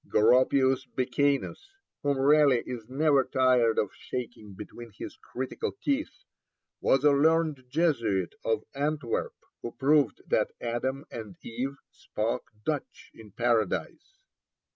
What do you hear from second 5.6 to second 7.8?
teeth, was a learned